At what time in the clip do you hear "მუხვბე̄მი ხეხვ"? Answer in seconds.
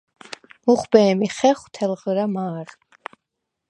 0.65-1.63